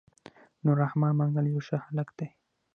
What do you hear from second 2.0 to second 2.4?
دی.